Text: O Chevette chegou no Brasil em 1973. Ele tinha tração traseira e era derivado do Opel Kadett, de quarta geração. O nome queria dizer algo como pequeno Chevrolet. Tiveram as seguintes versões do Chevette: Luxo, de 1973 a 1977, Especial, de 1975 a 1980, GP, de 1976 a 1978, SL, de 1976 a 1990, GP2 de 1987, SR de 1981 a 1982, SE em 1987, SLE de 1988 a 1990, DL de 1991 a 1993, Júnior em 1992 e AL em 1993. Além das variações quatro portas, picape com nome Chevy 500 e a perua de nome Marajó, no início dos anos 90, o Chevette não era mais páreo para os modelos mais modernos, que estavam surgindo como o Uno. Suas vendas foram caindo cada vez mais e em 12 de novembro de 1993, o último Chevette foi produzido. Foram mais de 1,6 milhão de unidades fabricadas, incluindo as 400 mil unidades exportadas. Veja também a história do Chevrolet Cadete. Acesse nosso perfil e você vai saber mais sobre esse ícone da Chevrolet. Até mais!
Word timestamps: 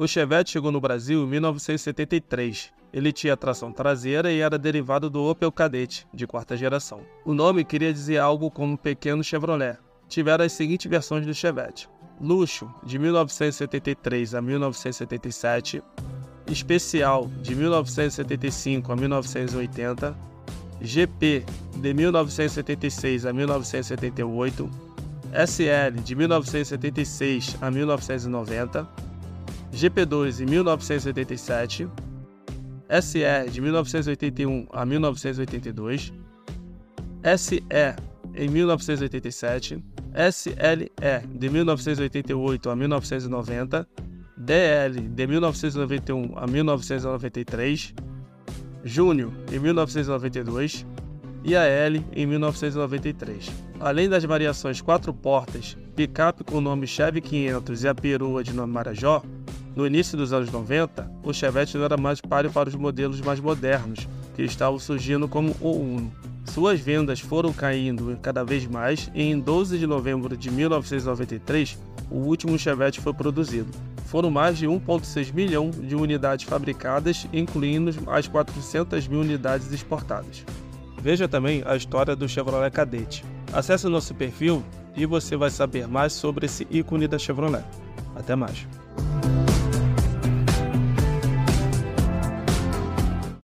O 0.00 0.08
Chevette 0.08 0.52
chegou 0.52 0.72
no 0.72 0.80
Brasil 0.80 1.24
em 1.24 1.26
1973. 1.26 2.72
Ele 2.90 3.12
tinha 3.12 3.36
tração 3.36 3.70
traseira 3.70 4.32
e 4.32 4.40
era 4.40 4.56
derivado 4.56 5.10
do 5.10 5.22
Opel 5.22 5.52
Kadett, 5.52 6.06
de 6.14 6.26
quarta 6.26 6.56
geração. 6.56 7.02
O 7.22 7.34
nome 7.34 7.66
queria 7.66 7.92
dizer 7.92 8.16
algo 8.16 8.50
como 8.50 8.78
pequeno 8.78 9.22
Chevrolet. 9.22 9.76
Tiveram 10.08 10.42
as 10.42 10.52
seguintes 10.52 10.90
versões 10.90 11.26
do 11.26 11.34
Chevette: 11.34 11.86
Luxo, 12.18 12.74
de 12.82 12.98
1973 12.98 14.34
a 14.34 14.40
1977, 14.40 15.82
Especial, 16.46 17.30
de 17.42 17.54
1975 17.54 18.92
a 18.92 18.96
1980, 18.96 20.16
GP, 20.80 21.44
de 21.76 21.92
1976 21.92 23.26
a 23.26 23.34
1978, 23.34 24.70
SL, 25.46 26.00
de 26.02 26.14
1976 26.16 27.58
a 27.60 27.70
1990, 27.70 29.09
GP2 29.72 30.36
de 30.36 30.46
1987, 30.46 31.88
SR 32.88 33.50
de 33.50 33.60
1981 33.60 34.66
a 34.72 34.84
1982, 34.84 36.12
SE 37.36 37.62
em 38.34 38.48
1987, 38.48 39.82
SLE 40.32 40.90
de 41.28 41.48
1988 41.48 42.70
a 42.70 42.76
1990, 42.76 43.88
DL 44.36 45.00
de 45.00 45.26
1991 45.26 46.32
a 46.36 46.46
1993, 46.46 47.94
Júnior 48.82 49.32
em 49.52 49.58
1992 49.58 50.86
e 51.44 51.54
AL 51.54 52.04
em 52.12 52.26
1993. 52.26 53.50
Além 53.78 54.08
das 54.08 54.24
variações 54.24 54.80
quatro 54.80 55.12
portas, 55.12 55.76
picape 55.94 56.44
com 56.44 56.60
nome 56.60 56.86
Chevy 56.86 57.20
500 57.20 57.84
e 57.84 57.88
a 57.88 57.94
perua 57.94 58.42
de 58.42 58.52
nome 58.52 58.72
Marajó, 58.72 59.22
no 59.74 59.86
início 59.86 60.16
dos 60.16 60.32
anos 60.32 60.50
90, 60.50 61.10
o 61.22 61.32
Chevette 61.32 61.76
não 61.76 61.84
era 61.84 61.96
mais 61.96 62.20
páreo 62.20 62.50
para 62.50 62.68
os 62.68 62.74
modelos 62.74 63.20
mais 63.20 63.38
modernos, 63.38 64.08
que 64.34 64.42
estavam 64.42 64.78
surgindo 64.78 65.28
como 65.28 65.54
o 65.60 65.70
Uno. 65.70 66.12
Suas 66.44 66.80
vendas 66.80 67.20
foram 67.20 67.52
caindo 67.52 68.18
cada 68.20 68.42
vez 68.42 68.66
mais 68.66 69.10
e 69.14 69.22
em 69.22 69.38
12 69.38 69.78
de 69.78 69.86
novembro 69.86 70.36
de 70.36 70.50
1993, 70.50 71.78
o 72.10 72.16
último 72.16 72.58
Chevette 72.58 73.00
foi 73.00 73.14
produzido. 73.14 73.68
Foram 74.06 74.30
mais 74.30 74.58
de 74.58 74.66
1,6 74.66 75.32
milhão 75.32 75.70
de 75.70 75.94
unidades 75.94 76.44
fabricadas, 76.44 77.28
incluindo 77.32 77.92
as 78.08 78.26
400 78.26 79.06
mil 79.06 79.20
unidades 79.20 79.70
exportadas. 79.72 80.44
Veja 81.00 81.28
também 81.28 81.62
a 81.64 81.76
história 81.76 82.16
do 82.16 82.28
Chevrolet 82.28 82.72
Cadete. 82.72 83.24
Acesse 83.52 83.86
nosso 83.86 84.12
perfil 84.14 84.64
e 84.96 85.06
você 85.06 85.36
vai 85.36 85.50
saber 85.50 85.86
mais 85.86 86.12
sobre 86.12 86.46
esse 86.46 86.66
ícone 86.68 87.06
da 87.06 87.18
Chevrolet. 87.18 87.64
Até 88.16 88.34
mais! 88.34 88.66